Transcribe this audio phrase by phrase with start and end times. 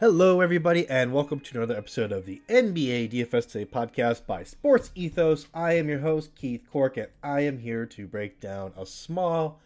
[0.00, 4.90] Hello, everybody, and welcome to another episode of the NBA DFS Today podcast by Sports
[4.94, 5.46] Ethos.
[5.52, 9.60] I am your host, Keith Cork, and I am here to break down a small,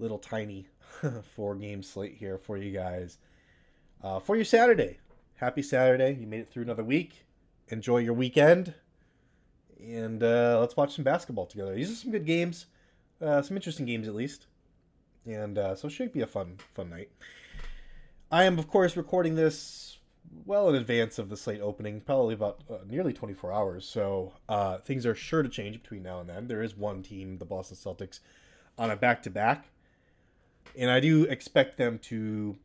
[0.00, 0.66] little tiny
[1.36, 3.18] four game slate here for you guys
[4.02, 4.98] uh, for your Saturday.
[5.36, 6.18] Happy Saturday.
[6.20, 7.24] You made it through another week.
[7.68, 8.74] Enjoy your weekend.
[9.80, 11.76] And uh, let's watch some basketball together.
[11.76, 12.66] These are some good games,
[13.22, 14.48] uh, some interesting games at least.
[15.26, 17.10] And uh, so it should be a fun, fun night.
[18.30, 19.98] I am, of course, recording this
[20.46, 23.84] well in advance of the slate opening, probably about uh, nearly 24 hours.
[23.84, 26.46] So uh, things are sure to change between now and then.
[26.46, 28.20] There is one team, the Boston Celtics,
[28.78, 29.70] on a back to back.
[30.78, 32.56] And I do expect them to,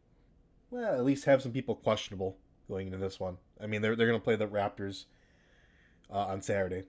[0.70, 2.38] well, at least have some people questionable
[2.68, 3.38] going into this one.
[3.60, 5.06] I mean, they're, they're going to play the Raptors
[6.12, 6.84] uh, on Saturday.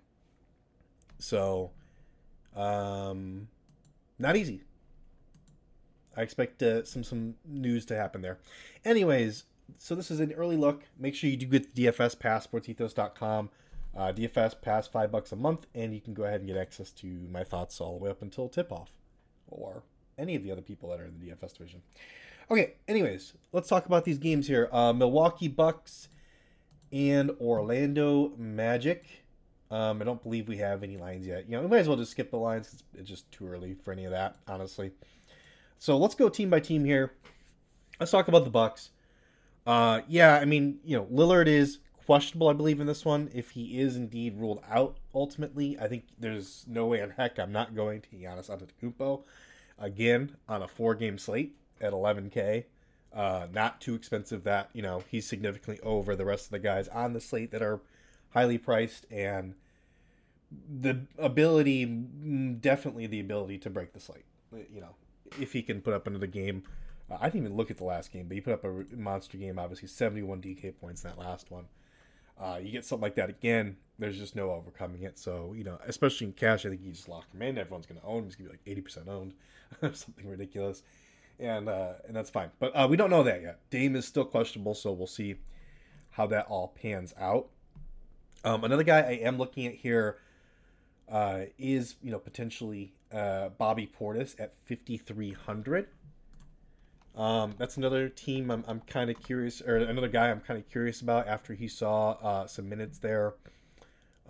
[1.18, 1.70] So,
[2.54, 3.48] um,
[4.18, 4.62] not easy.
[6.16, 8.38] I expect uh, some some news to happen there.
[8.84, 9.44] Anyways,
[9.78, 10.84] so this is an early look.
[10.98, 13.50] Make sure you do get the DFS pass, sportsethos.com.
[13.96, 16.90] Uh, DFS pass five bucks a month, and you can go ahead and get access
[16.90, 18.90] to my thoughts all the way up until tip off,
[19.48, 19.82] or
[20.18, 21.82] any of the other people that are in the DFS division.
[22.50, 24.68] Okay, anyways, let's talk about these games here.
[24.70, 26.08] Uh, Milwaukee Bucks
[26.92, 29.24] and Orlando Magic.
[29.70, 31.46] Um, I don't believe we have any lines yet.
[31.48, 32.72] You know, we might as well just skip the lines.
[32.72, 34.92] It's, it's just too early for any of that, honestly.
[35.78, 37.12] So let's go team by team here.
[38.00, 38.90] Let's talk about the Bucks.
[39.66, 43.30] Uh, yeah, I mean, you know, Lillard is questionable, I believe, in this one.
[43.34, 47.52] If he is indeed ruled out ultimately, I think there's no way in heck I'm
[47.52, 49.22] not going to Giannis Antetokounmpo
[49.78, 52.64] again on a four-game slate at 11k.
[53.12, 56.86] Uh, not too expensive that you know he's significantly over the rest of the guys
[56.88, 57.80] on the slate that are
[58.30, 59.54] highly priced and
[60.80, 64.26] the ability, mm, definitely the ability to break the slate.
[64.52, 64.94] You know,
[65.40, 66.62] if he can put up another game.
[67.10, 69.38] Uh, I didn't even look at the last game, but he put up a monster
[69.38, 69.58] game.
[69.58, 71.66] Obviously, 71 DK points in that last one.
[72.38, 75.18] Uh, you get something like that again, there's just no overcoming it.
[75.18, 77.58] So you know, especially in cash, I think you just lock him in.
[77.58, 78.24] Everyone's going to own him.
[78.26, 79.34] He's going to be like 80% owned,
[79.96, 80.82] something ridiculous,
[81.38, 82.50] and uh, and that's fine.
[82.58, 83.60] But uh, we don't know that yet.
[83.70, 85.36] Dame is still questionable, so we'll see
[86.10, 87.48] how that all pans out.
[88.44, 90.18] Um, another guy I am looking at here
[91.10, 95.88] uh, is you know potentially uh, Bobby Portis at 5300.
[97.16, 100.68] Um, that's another team I'm, I'm kind of curious, or another guy I'm kind of
[100.68, 103.34] curious about after he saw uh, some minutes there.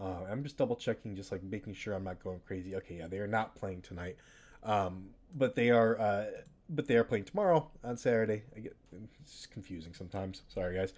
[0.00, 2.76] Uh, I'm just double checking, just like making sure I'm not going crazy.
[2.76, 4.16] Okay, yeah, they are not playing tonight,
[4.62, 6.26] um, but they are, uh,
[6.68, 8.42] but they are playing tomorrow on Saturday.
[8.54, 8.76] I get
[9.20, 10.42] it's confusing sometimes.
[10.48, 10.92] Sorry, guys.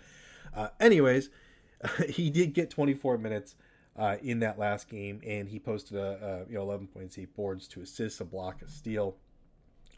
[0.54, 1.30] Uh, anyways,
[2.08, 3.54] he did get 24 minutes
[3.98, 7.34] uh, in that last game, and he posted a, a you know 11 points, eight
[7.34, 9.16] boards, to assists, a block, a steal.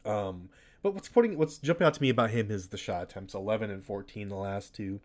[0.06, 0.48] Um,
[0.82, 3.70] but what's putting what's jumping out to me about him is the shot attempts, 11
[3.70, 5.00] and 14 the last two.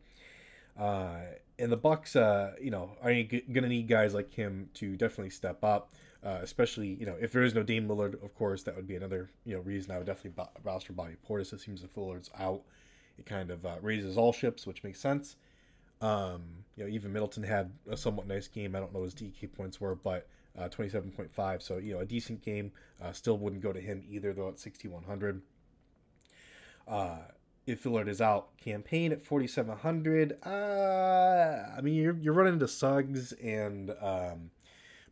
[0.79, 1.17] Uh,
[1.59, 3.13] and the Bucks, uh, you know, are
[3.51, 5.93] gonna need guys like him to definitely step up.
[6.23, 8.95] Uh, especially, you know, if there is no Dame Lillard, of course, that would be
[8.95, 11.53] another, you know, reason I would definitely roster Bobby Portis.
[11.53, 12.63] It seems if Lillard's out,
[13.19, 15.35] it kind of uh, raises all ships, which makes sense.
[16.01, 18.75] Um, you know, even Middleton had a somewhat nice game.
[18.75, 20.27] I don't know what his DK points were, but
[20.57, 21.61] uh, 27.5.
[21.61, 22.71] So, you know, a decent game.
[23.01, 25.41] Uh, still wouldn't go to him either, though, at 6,100.
[26.87, 27.17] Uh,
[27.65, 30.37] if Lillard is out, campaign at 4,700.
[30.45, 34.51] Uh, I mean, you're, you're running into Suggs and um,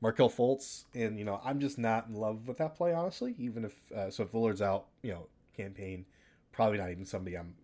[0.02, 3.36] Markelle Fultz, and, you know, I'm just not in love with that play, honestly.
[3.40, 6.06] Even if, uh, so if Lillard's out, you know, campaign,
[6.52, 7.56] probably not even somebody I'm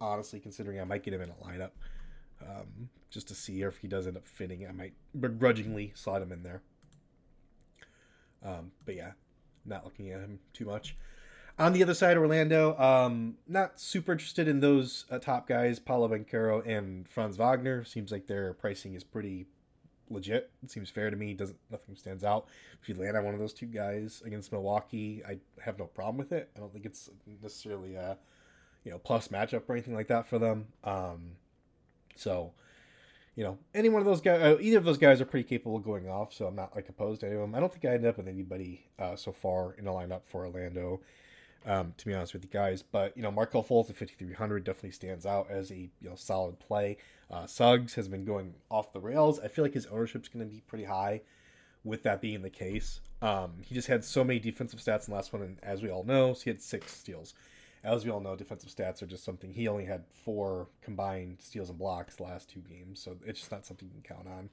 [0.00, 1.70] honestly considering I might get him in a lineup
[2.42, 4.66] um, just to see if he does end up fitting.
[4.66, 6.62] I might begrudgingly slide him in there.
[8.44, 9.12] Um, but yeah,
[9.64, 10.96] not looking at him too much.
[11.58, 16.08] On the other side, Orlando, um, not super interested in those uh, top guys, Paolo
[16.08, 17.82] Banchero and Franz Wagner.
[17.84, 19.46] Seems like their pricing is pretty
[20.08, 20.50] legit.
[20.62, 21.34] It seems fair to me.
[21.34, 22.46] Doesn't nothing stands out.
[22.80, 26.16] If you land on one of those two guys against Milwaukee, I have no problem
[26.16, 26.48] with it.
[26.56, 27.10] I don't think it's
[27.42, 28.16] necessarily a
[28.84, 30.68] you know plus matchup or anything like that for them.
[30.84, 31.32] Um,
[32.14, 32.52] so,
[33.38, 35.76] you know, any one of those guys, uh, either of those guys are pretty capable
[35.76, 36.34] of going off.
[36.34, 37.54] So I'm not like opposed to any of them.
[37.54, 40.44] I don't think I ended up with anybody uh, so far in the lineup for
[40.44, 41.00] Orlando.
[41.64, 44.92] Um, to be honest with you guys, but you know, Markelle Fultz at 5300 definitely
[44.92, 46.96] stands out as a you know solid play.
[47.30, 49.38] Uh, Suggs has been going off the rails.
[49.38, 51.20] I feel like his ownership's going to be pretty high.
[51.84, 55.16] With that being the case, um, he just had so many defensive stats in the
[55.16, 57.34] last one, and as we all know, so he had six steals
[57.84, 59.52] as we all know, defensive stats are just something.
[59.52, 63.66] He only had four combined steals and blocks last two games, so it's just not
[63.66, 64.50] something you can count on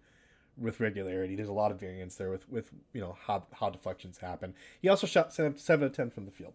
[0.57, 1.35] with regularity.
[1.35, 4.53] There's a lot of variance there with with you know how how deflections happen.
[4.81, 6.53] He also shot seven, seven of ten from the field,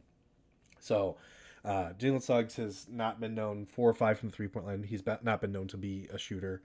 [0.79, 1.17] so
[1.63, 4.83] Uh, Jalen Suggs has not been known four or five from the three point line.
[4.83, 6.63] He's not been known to be a shooter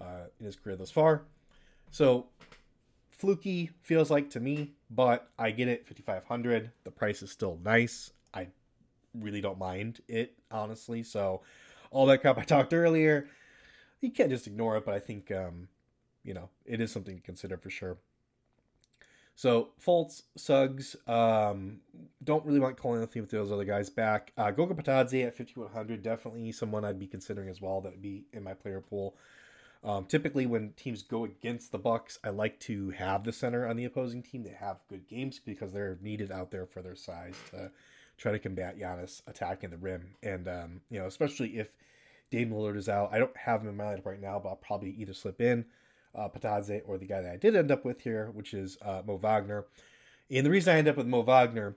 [0.00, 1.22] uh, in his career thus far.
[1.90, 2.26] So
[3.10, 5.86] fluky feels like to me, but I get it.
[5.86, 8.10] 5500 The price is still nice.
[8.34, 8.48] I
[9.14, 11.02] really don't mind it, honestly.
[11.02, 11.42] So
[11.90, 13.28] all that crap I talked earlier,
[14.00, 15.68] you can't just ignore it, but I think, um,
[16.24, 17.98] you know, it is something to consider for sure.
[19.34, 21.78] So Fultz, Suggs, um,
[22.22, 24.32] don't really want Cole Anthony with those other guys back.
[24.36, 27.80] Uh, Goga Bitadze at 5100, definitely someone I'd be considering as well.
[27.80, 29.16] That would be in my player pool.
[29.84, 33.76] Um, typically, when teams go against the Bucks, I like to have the center on
[33.76, 37.34] the opposing team that have good games because they're needed out there for their size
[37.50, 37.72] to
[38.18, 40.14] try to combat Giannis attacking the rim.
[40.22, 41.76] And um, you know, especially if
[42.30, 44.56] Dame Lillard is out, I don't have him in my lineup right now, but I'll
[44.56, 45.64] probably either slip in
[46.14, 49.02] uh, Bitadze or the guy that I did end up with here, which is uh,
[49.06, 49.66] Mo Wagner.
[50.30, 51.76] And the reason I end up with Mo Wagner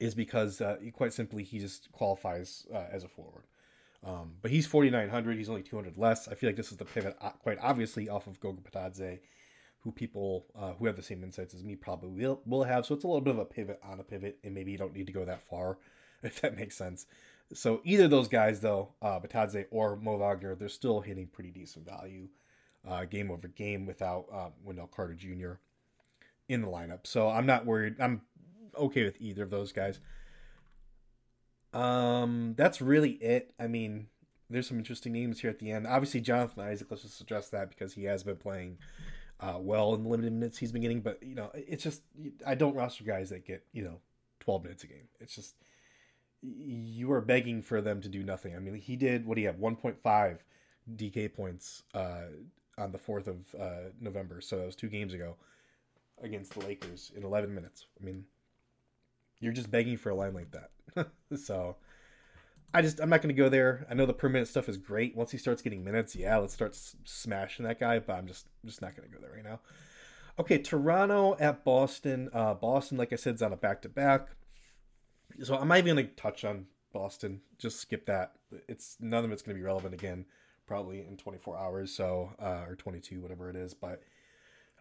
[0.00, 3.44] is because uh, quite simply he just qualifies uh, as a forward.
[4.02, 5.36] Um, but he's 4,900.
[5.36, 6.26] He's only 200 less.
[6.26, 9.18] I feel like this is the pivot, uh, quite obviously, off of Goga Bitadze,
[9.82, 12.84] who people uh, who have the same insights as me probably will, will have.
[12.84, 14.94] So it's a little bit of a pivot on a pivot, and maybe you don't
[14.94, 15.78] need to go that far,
[16.22, 17.06] if that makes sense.
[17.52, 21.86] So either those guys, though, uh, Bitadze or Mo Wagner, they're still hitting pretty decent
[21.86, 22.28] value
[22.88, 25.52] uh, game over game without uh, Wendell Carter Jr.
[26.48, 27.06] in the lineup.
[27.06, 27.96] So I'm not worried.
[28.00, 28.22] I'm
[28.76, 29.98] okay with either of those guys.
[31.72, 33.52] Um, that's really it.
[33.58, 34.06] I mean,
[34.48, 35.86] there's some interesting names here at the end.
[35.86, 36.88] Obviously, Jonathan Isaac.
[36.90, 38.78] Let's just address that because he has been playing
[39.40, 41.00] uh, well in the limited minutes he's been getting.
[41.00, 42.02] But you know, it's just
[42.46, 44.00] I don't roster guys that get you know
[44.40, 45.08] 12 minutes a game.
[45.20, 45.54] It's just
[46.42, 48.56] you are begging for them to do nothing.
[48.56, 50.38] I mean, he did what he had 1.5
[50.96, 52.22] DK points uh,
[52.78, 54.40] on the 4th of uh, November.
[54.40, 55.36] So that was two games ago
[56.22, 57.86] against the Lakers in 11 minutes.
[58.00, 58.24] I mean,
[59.38, 61.10] you're just begging for a line like that.
[61.36, 61.76] so
[62.72, 63.86] I just, I'm not going to go there.
[63.90, 65.16] I know the per minute stuff is great.
[65.16, 68.80] Once he starts getting minutes, yeah, let's start smashing that guy, but I'm just, just
[68.80, 69.60] not going to go there right now.
[70.38, 72.30] Okay, Toronto at Boston.
[72.32, 74.28] Uh, Boston, like I said, is on a back to back.
[75.42, 77.40] So I'm not even going to touch on Boston.
[77.58, 78.32] Just skip that.
[78.68, 80.26] It's none of it's going to be relevant again
[80.70, 83.74] probably in 24 hours, so uh, or 22, whatever it is.
[83.74, 84.02] But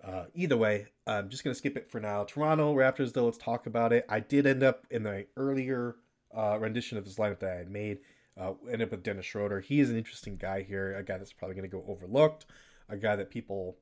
[0.04, 2.26] uh, either way, I'm just gonna skip it for now.
[2.26, 4.06] Toronto Raptors, though, let's talk about it.
[4.08, 5.96] I did end up in the earlier
[6.36, 8.00] uh, rendition of this lineup that I had made.
[8.40, 9.60] Uh, end up with Dennis Schroeder.
[9.60, 12.46] He is an interesting guy here, a guy that's probably going to go overlooked,
[12.88, 13.78] a guy that people.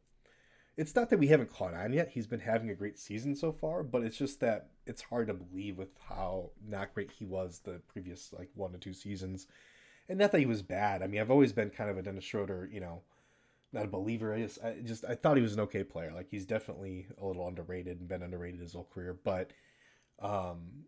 [0.78, 2.10] It's not that we haven't caught on yet.
[2.10, 5.34] He's been having a great season so far, but it's just that it's hard to
[5.34, 9.48] believe with how not great he was the previous like one to two seasons
[10.10, 11.02] and not that he was bad.
[11.02, 13.02] I mean, I've always been kind of a Dennis Schroeder, you know,
[13.74, 14.34] not a believer.
[14.34, 16.12] I just, I just, I thought he was an okay player.
[16.14, 19.18] Like he's definitely a little underrated and been underrated his whole career.
[19.22, 19.52] But,
[20.20, 20.86] um,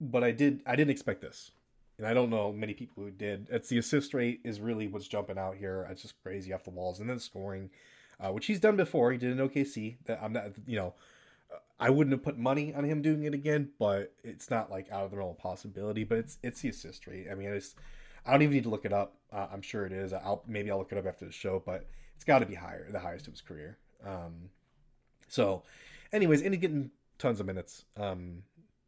[0.00, 1.50] but I did, I didn't expect this,
[1.98, 3.48] and I don't know many people who did.
[3.50, 5.86] It's the assist rate is really what's jumping out here.
[5.90, 7.70] It's just crazy off the walls, and then scoring,
[8.18, 9.12] uh, which he's done before.
[9.12, 9.96] He did in OKC.
[10.06, 10.94] That I'm not, you know.
[11.82, 15.04] I wouldn't have put money on him doing it again, but it's not like out
[15.04, 16.04] of the realm of possibility.
[16.04, 17.26] But it's it's the assist rate.
[17.30, 17.74] I mean, it's
[18.26, 19.14] I don't even need to look it up.
[19.32, 20.12] Uh, I'm sure it is.
[20.12, 22.86] I'll maybe I'll look it up after the show, but it's got to be higher,
[22.90, 23.78] the highest of his career.
[24.06, 24.50] Um,
[25.28, 25.62] so,
[26.12, 27.84] anyways, and he's getting tons of minutes.
[27.96, 28.42] Um,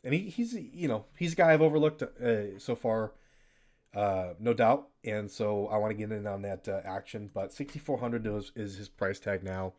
[0.04, 3.12] and he, he's you know he's a guy I've overlooked uh, so far,
[3.94, 4.88] uh, no doubt.
[5.04, 7.30] And so I want to get in on that uh, action.
[7.32, 9.72] But 6,400 is, is his price tag now,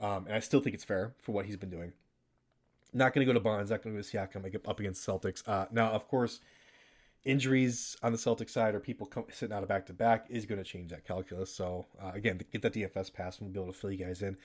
[0.00, 1.92] um, and I still think it's fair for what he's been doing.
[2.92, 3.70] Not going to go to Barnes.
[3.70, 5.46] Not going to go to Siakam I get up against Celtics.
[5.46, 6.40] Uh, now, of course
[7.24, 10.46] injuries on the Celtic side or people come, sitting out of back to back is
[10.46, 11.54] going to change that calculus.
[11.54, 14.22] So uh, again, get that DFS pass and we'll be able to fill you guys
[14.22, 14.36] in.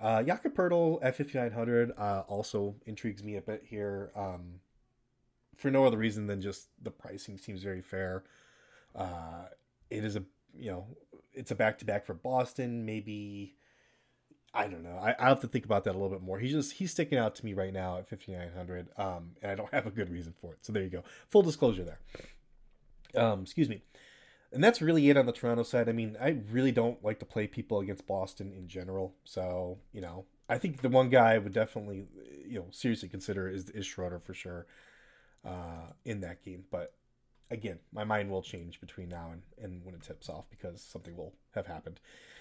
[0.00, 4.12] Uh, Jakob Poeltl at 5900 uh, also intrigues me a bit here.
[4.14, 4.60] Um,
[5.56, 8.24] for no other reason than just the pricing seems very fair.
[8.94, 9.46] Uh,
[9.90, 10.22] it is a
[10.56, 10.86] you know
[11.32, 12.86] it's a back to back for Boston.
[12.86, 13.56] Maybe
[14.54, 14.96] I don't know.
[14.96, 16.38] I, I have to think about that a little bit more.
[16.38, 19.72] He's just he's sticking out to me right now at 5900 um and I don't
[19.72, 20.58] have a good reason for it.
[20.62, 21.02] So there you go.
[21.30, 23.20] Full disclosure there.
[23.20, 23.82] Um excuse me.
[24.52, 25.88] And that's really it on the Toronto side.
[25.88, 29.14] I mean, I really don't like to play people against Boston in general.
[29.24, 32.06] So, you know, I think the one guy I would definitely,
[32.46, 34.66] you know, seriously consider is is Schroeder for sure
[35.44, 36.64] uh, in that game.
[36.70, 36.94] But
[37.50, 41.16] again, my mind will change between now and, and when it tips off because something
[41.16, 42.00] will have happened.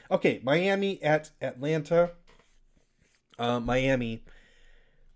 [0.09, 2.11] Okay, Miami at Atlanta.
[3.39, 4.23] Uh, Miami,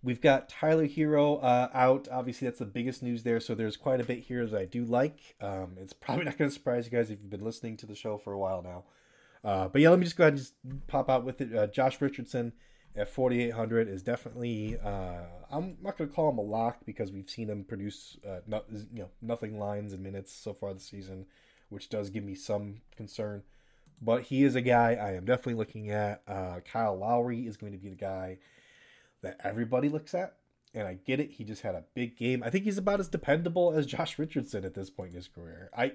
[0.03, 2.07] we've got Tyler Herro uh, out.
[2.11, 3.39] Obviously, that's the biggest news there.
[3.39, 5.35] So there's quite a bit here that I do like.
[5.41, 7.95] Um, it's probably not going to surprise you guys if you've been listening to the
[7.95, 8.83] show for a while now.
[9.43, 10.53] Uh, but yeah, let me just go ahead and just
[10.87, 11.55] pop out with it.
[11.55, 12.53] Uh, Josh Richardson
[12.95, 14.77] at 4,800 is definitely.
[14.83, 18.39] Uh, I'm not going to call him a lock because we've seen him produce, uh,
[18.93, 21.25] you know, nothing lines and minutes so far this season,
[21.69, 23.43] which does give me some concern.
[24.03, 26.23] But he is a guy I am definitely looking at.
[26.27, 28.39] Uh, Kyle Lowry is going to be the guy
[29.21, 30.35] that everybody looks at.
[30.73, 31.31] And I get it.
[31.31, 32.43] He just had a big game.
[32.43, 35.69] I think he's about as dependable as Josh Richardson at this point in his career.
[35.75, 35.93] I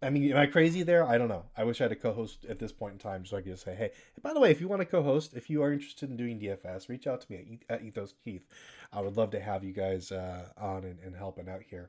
[0.00, 1.04] I mean, am I crazy there?
[1.04, 1.46] I don't know.
[1.56, 3.64] I wish I had a co-host at this point in time so I could just
[3.64, 3.90] say, hey,
[4.22, 6.88] by the way, if you want to co-host, if you are interested in doing DFS,
[6.88, 8.46] reach out to me at, Ethos Keith.
[8.92, 11.88] I would love to have you guys uh, on and, and helping out here.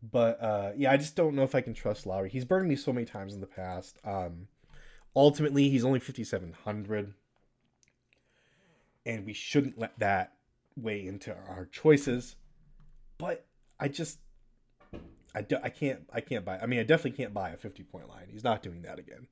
[0.00, 2.30] But uh, yeah, I just don't know if I can trust Lowry.
[2.30, 3.98] He's burned me so many times in the past.
[4.04, 4.46] Um,
[5.16, 7.14] ultimately, he's only 5,700.
[9.06, 10.32] And we shouldn't let that
[10.76, 12.36] weigh into our choices.
[13.18, 13.46] But
[13.78, 14.18] I just
[15.34, 16.58] I, do, I can't I can't buy.
[16.58, 18.28] I mean, I definitely can't buy a 50 point line.
[18.30, 19.26] He's not doing that again.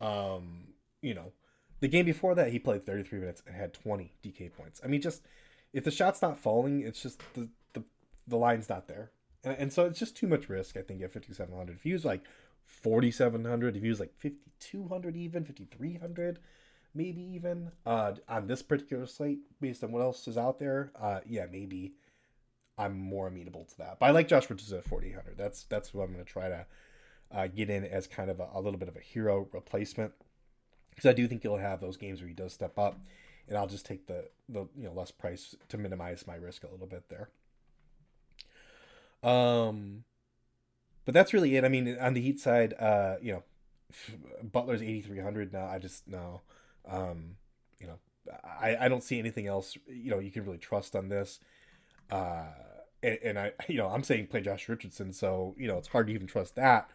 [0.00, 0.68] Um,
[1.00, 1.32] you know,
[1.80, 4.80] the game before that he played 33 minutes and had 20 DK points.
[4.84, 5.22] I mean, just
[5.72, 7.82] if the shot's not falling, it's just the the,
[8.28, 9.10] the line's not there,
[9.42, 10.76] and, and so it's just too much risk.
[10.76, 11.76] I think at 5700.
[11.76, 12.22] If he like
[12.66, 16.38] 4700, if he like 5200, even 5300,
[16.94, 21.20] maybe even uh, on this particular slate, based on what else is out there, uh,
[21.26, 21.94] yeah, maybe
[22.78, 23.98] I'm more amenable to that.
[24.00, 25.36] But I like Josh Richardson at 4800.
[25.36, 26.66] That's that's what I'm going to try to
[27.30, 30.12] uh, get in as kind of a, a, little bit of a Herro replacement
[30.90, 32.98] because I do think he'll have those games where he does step up,
[33.48, 36.70] and I'll just take the the you know less price to minimize my risk a
[36.70, 37.30] little bit there.
[39.22, 40.04] Um,
[41.04, 41.64] but that's really it.
[41.64, 43.42] I mean, on the Heat side, uh, you know,
[44.42, 45.66] Butler's 8300 now.
[45.66, 46.42] I just no,
[46.88, 47.36] um,
[47.78, 47.98] you know,
[48.44, 49.76] I I don't see anything else.
[49.86, 51.40] You know, you can really trust on this.
[52.10, 52.44] Uh,
[53.02, 56.06] and, and, I, you know, I'm saying play Josh Richardson, so you know it's hard
[56.06, 56.90] to even trust that.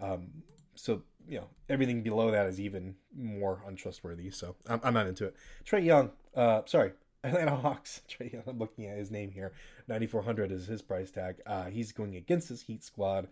[0.00, 0.28] Um,
[0.74, 4.30] so you know everything below that is even more untrustworthy.
[4.30, 5.36] So I'm, I'm not into it.
[5.64, 6.92] Trae Young, uh, sorry,
[7.24, 8.02] Atlanta Hawks.
[8.08, 8.42] Trae Young.
[8.46, 9.52] I'm looking at his name here.
[9.88, 11.36] 9,400 is his price tag.
[11.46, 13.28] Uh, he's going against his Heat squad,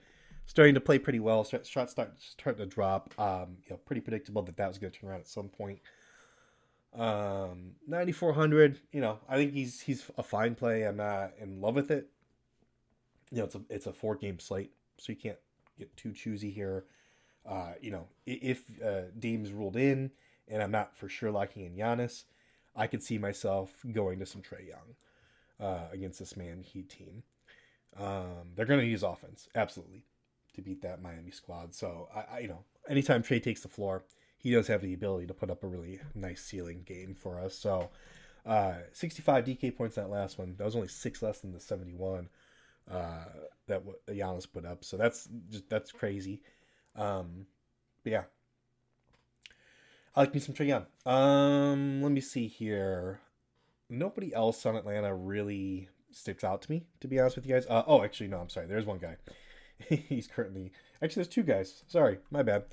[0.51, 1.45] starting to play pretty well.
[1.45, 3.15] Shots start to drop.
[3.17, 5.79] Um, you know, pretty predictable that that was going to turn around at some point.
[6.93, 10.83] Um, 9400, you know, I think he's he's a fine play.
[10.83, 12.09] I'm not in love with it.
[13.31, 15.39] You know, it's a it's a four game slate, so you can't
[15.79, 16.85] get too choosy here.
[17.49, 20.11] Uh, you know, if uh, Dame's ruled in,
[20.49, 22.25] and I'm not for sure liking in Giannis,
[22.75, 24.97] I could see myself going to some Trae Young
[25.61, 27.23] uh, against this man Heat team.
[27.97, 30.07] Um, they're going to use offense absolutely
[30.61, 31.75] to beat that Miami squad.
[31.75, 34.05] So I, I, you know, anytime Trae takes the floor,
[34.37, 37.55] he does have the ability to put up a really nice ceiling game for us.
[37.57, 37.91] So,
[38.47, 40.55] uh, 65 DK points that last one.
[40.57, 42.29] That was only six less than the 71
[42.91, 43.25] uh,
[43.67, 44.85] that Giannis put up.
[44.85, 46.43] So that's just that's crazy.
[46.97, 47.47] Um,
[48.03, 48.25] but yeah,
[50.17, 50.87] I like me some Trae Young.
[51.07, 53.21] Um, let me see here.
[53.89, 57.67] Nobody else on Atlanta really sticks out to me, to be honest with you guys.
[57.69, 58.67] Uh, oh, actually, no, I'm sorry.
[58.67, 59.17] There's one guy.
[59.89, 60.73] He's currently
[61.03, 61.85] actually there's two guys.
[61.87, 62.65] Sorry, my bad.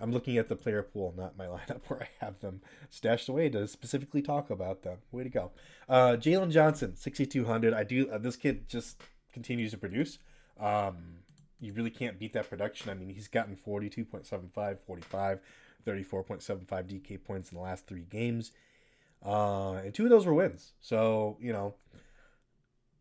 [0.00, 3.48] I'm looking at the player pool, not my lineup, where I have them stashed away
[3.50, 4.98] to specifically talk about them.
[5.12, 5.52] Way to go,
[5.88, 7.74] uh, Jalen Johnson, 6200.
[7.74, 8.08] I do.
[8.10, 9.00] Uh, this kid just
[9.32, 10.18] continues to produce.
[10.58, 11.18] Um,
[11.60, 12.90] you really can't beat that production.
[12.90, 15.40] I mean, he's gotten 42.75, 45,
[15.86, 18.52] 34.75 DK points in the last three games,
[19.24, 20.72] uh, and two of those were wins.
[20.80, 21.74] So you know,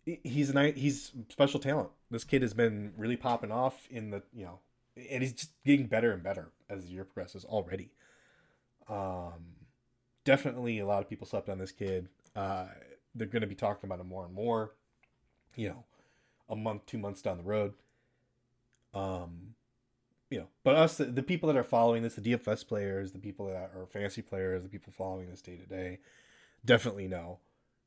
[0.06, 1.90] he's a nice, he's special talent.
[2.12, 4.60] This kid has been really popping off in the you know
[4.96, 7.90] and he's just getting better and better as the year progresses already.
[8.88, 9.56] Um,
[10.24, 12.10] definitely a lot of people slept on this kid.
[12.36, 12.66] Uh,
[13.16, 14.72] they're going to be talking about him more and more.
[15.56, 15.84] You know,
[16.50, 17.74] a month, two months down the road.
[18.94, 19.56] Um,
[20.30, 23.20] you know, but us, the, the people that are following this, the DFS players, the
[23.20, 26.00] people that are fantasy players, the people following this day to day,
[26.66, 27.40] definitely know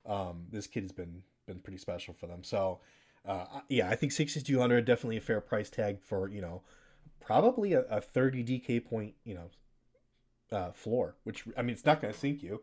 [0.04, 2.42] um, this kid has been been pretty special for them.
[2.42, 2.80] So,
[3.26, 6.62] uh, yeah, I think sixty two hundred definitely a fair price tag for you know
[7.26, 12.00] probably a, a 30 DK point, you know, uh, floor, which I mean, it's not
[12.00, 12.62] going to sink you.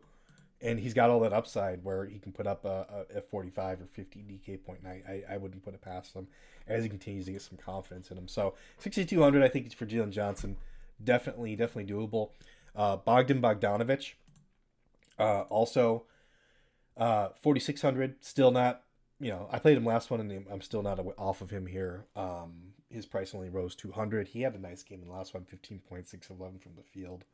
[0.62, 3.82] And he's got all that upside where he can put up a, a, a 45
[3.82, 5.04] or 50 DK point night.
[5.06, 6.26] I, I wouldn't put it past him
[6.66, 8.28] as he continues to get some confidence in him.
[8.28, 10.56] So 6,200, I think, it's for Jalen Johnson,
[11.02, 12.30] definitely, definitely doable.
[12.74, 14.14] Uh, Bogdan Bogdanovich,
[15.18, 16.04] uh, also
[16.96, 18.82] uh, 4,600, still not
[19.20, 22.04] you know, I played him last one, and I'm still not off of him here.
[22.16, 24.28] Um, his price only rose 200.
[24.28, 26.72] He had a nice game in the last one 15 points, 6 of 11 from
[26.76, 27.24] the field,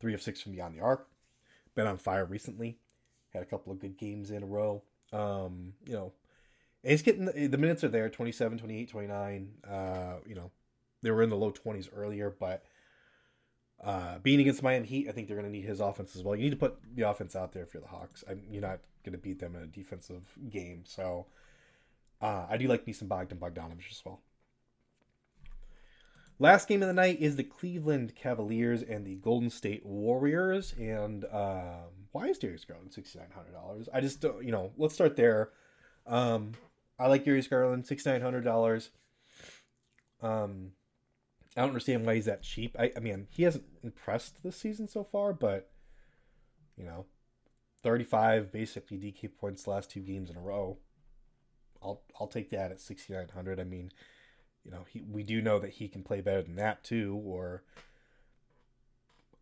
[0.00, 1.08] 3 of 6 from beyond the arc.
[1.74, 2.78] Been on fire recently.
[3.32, 4.82] Had a couple of good games in a row.
[5.12, 6.12] Um, you know,
[6.82, 9.52] he's getting the, the, minutes are there 27, 28, 29.
[9.66, 10.50] Uh, you know,
[11.02, 12.64] they were in the low 20s earlier, but
[13.82, 16.36] Uh, being against Miami Heat, I think they're going to need his offense as well.
[16.36, 18.22] You need to put the offense out there if you're the Hawks.
[18.28, 20.84] I, you're not going to beat them in a defensive game.
[20.86, 21.26] So
[22.20, 24.20] uh, I do like me some Bogdan Bogdanovich as well.
[26.38, 30.74] Last game of the night is the Cleveland Cavaliers and the Golden State Warriors.
[30.78, 33.88] And um, why is Darius Garland sixty nine hundred dollars?
[33.92, 34.72] I just don't, you know.
[34.76, 35.50] Let's start there.
[36.06, 36.52] Um,
[36.98, 38.90] I like Darius Garland sixty nine hundred dollars.
[40.20, 40.72] Um,
[41.56, 42.74] I don't understand why he's that cheap.
[42.78, 45.70] I, I mean, he hasn't impressed this season so far, but
[46.76, 47.04] you know,
[47.82, 50.78] thirty five basically DK points last two games in a row.
[51.82, 53.60] I'll I'll take that at sixty nine hundred.
[53.60, 53.92] I mean
[54.64, 57.62] you know, he, we do know that he can play better than that too, or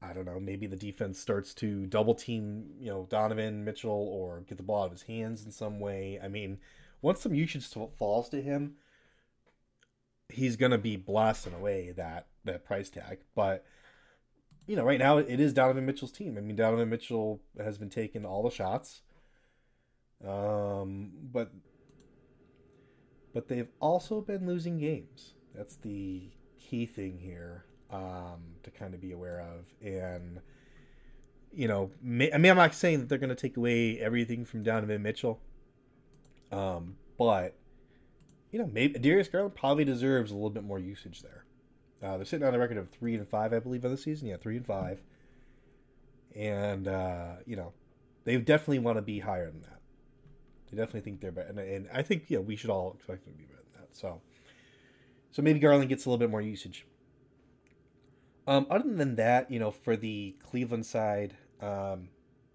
[0.02, 4.40] I don't know, maybe the defense starts to double team, you know, Donovan Mitchell or
[4.48, 6.18] get the ball out of his hands in some way.
[6.22, 6.58] I mean,
[7.02, 7.66] once some usage
[7.98, 8.76] falls to him,
[10.30, 13.18] he's gonna be blasting away that that price tag.
[13.34, 13.64] But
[14.70, 16.38] you know, right now it is Donovan Mitchell's team.
[16.38, 19.02] I mean, Donovan Mitchell has been taking all the shots.
[20.24, 21.50] Um, but
[23.34, 25.34] but they've also been losing games.
[25.56, 29.64] That's the key thing here um, to kind of be aware of.
[29.84, 30.40] And,
[31.52, 34.44] you know, may, I mean, I'm not saying that they're going to take away everything
[34.44, 35.40] from Donovan Mitchell,
[36.52, 37.56] um, but,
[38.52, 41.44] you know, maybe Darius Garland probably deserves a little bit more usage there.
[42.02, 44.28] Uh, they're sitting on a record of three and five, I believe, on the season.
[44.28, 45.02] Yeah, three and five.
[46.34, 47.72] And, uh, you know,
[48.24, 49.80] they definitely want to be higher than that.
[50.70, 53.34] They definitely think they're better, and, and I think yeah we should all expect them
[53.34, 53.96] to be better than that.
[53.96, 54.20] So,
[55.32, 56.86] so maybe Garland gets a little bit more usage.
[58.46, 62.08] Um, other than that, you know, for the Cleveland side, um,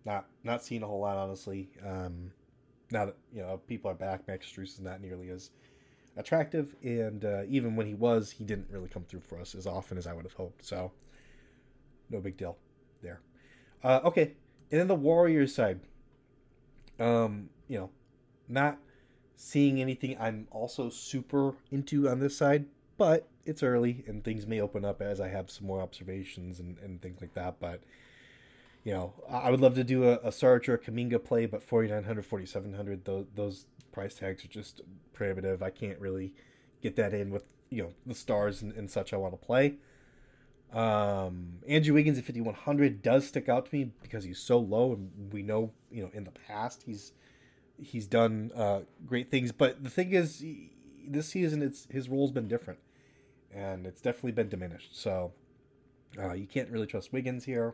[0.05, 1.69] not not seeing a whole lot honestly.
[1.85, 2.31] Um,
[2.91, 5.51] now that you know people are back, Max Strus is not nearly as
[6.17, 9.67] attractive, and uh, even when he was, he didn't really come through for us as
[9.67, 10.65] often as I would have hoped.
[10.65, 10.91] So,
[12.09, 12.57] no big deal
[13.01, 13.21] there.
[13.83, 14.33] Uh, okay,
[14.71, 15.79] and then the Warriors side.
[16.99, 17.89] Um, you know,
[18.47, 18.77] not
[19.35, 22.65] seeing anything I'm also super into on this side,
[22.97, 26.77] but it's early and things may open up as I have some more observations and,
[26.79, 27.59] and things like that.
[27.59, 27.81] But,
[28.85, 31.63] you know, I would love to do a, a Sarge or a Kuminga play, but
[31.63, 35.63] 4,900, 4,700, those, those price tags are just prohibitive.
[35.63, 36.33] I can't really
[36.83, 39.77] get that in with, you know, the stars and, and such I want to play.
[40.71, 45.33] Um, Andrew Wiggins at 5,100 does stick out to me because he's so low, and
[45.33, 47.13] we know, you know, in the past he's
[47.81, 49.51] he's done uh, great things.
[49.51, 50.43] But the thing is,
[51.07, 52.79] this season it's his role's been different,
[53.53, 54.99] and it's definitely been diminished.
[54.99, 55.31] So
[56.21, 57.73] uh, you can't really trust Wiggins here.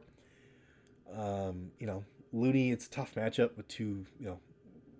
[1.15, 4.39] Um, you know, Looney, it's a tough matchup with two you know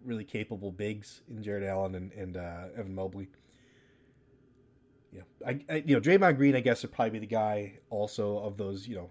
[0.04, 3.28] really capable bigs in Jarrett Allen and, and uh, Evan Mobley.
[5.14, 8.40] Yeah, I, I, you know Draymond Green, I guess, would probably be the guy also
[8.40, 9.10] of those you know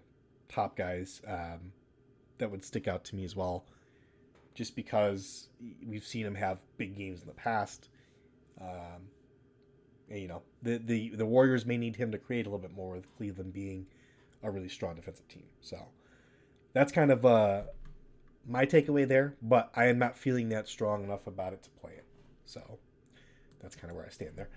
[0.48, 1.72] top guys um,
[2.38, 3.64] that would stick out to me as well
[4.54, 5.48] just because
[5.86, 7.88] we've seen him have big games in the past.
[8.60, 9.08] Um,
[10.10, 12.74] and, you know, the, the the Warriors may need him to create a little bit
[12.76, 13.86] more with Cleveland being
[14.42, 15.44] a really strong defensive team.
[15.60, 15.78] So
[16.72, 17.62] that's kind of uh,
[18.46, 19.34] my takeaway there.
[19.42, 22.04] But I am not feeling that strong enough about it to play it.
[22.44, 22.78] So
[23.60, 24.48] that's kind of where I stand there.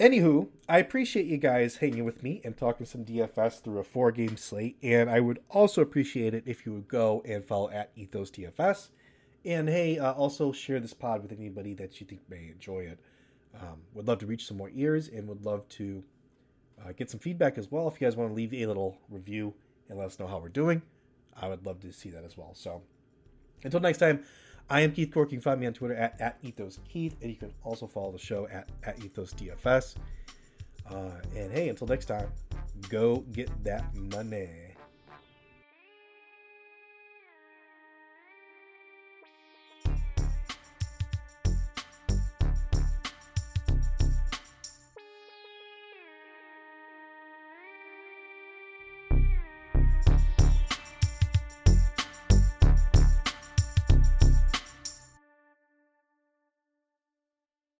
[0.00, 4.10] Anywho, I appreciate you guys hanging with me and talking some DFS through a four
[4.10, 4.76] game slate.
[4.82, 8.88] And I would also appreciate it if you would go and follow at Ethos DFS.
[9.44, 12.98] And hey, uh, also share this pod with anybody that you think may enjoy it.
[13.54, 16.02] Um, would love to reach some more ears and would love to
[16.84, 17.86] uh, get some feedback as well.
[17.86, 19.54] If you guys want to leave a little review
[19.88, 20.82] and let us know how we're doing,
[21.40, 22.54] I would love to see that as well.
[22.54, 22.82] So
[23.62, 24.24] until next time,
[24.70, 25.30] I am Keith Cork.
[25.30, 28.12] You can find me on Twitter at, at Ethos Keith, and you can also follow
[28.12, 29.96] the show at, at Ethos DFS.
[30.90, 32.28] Uh, and hey, until next time,
[32.88, 34.63] go get that money.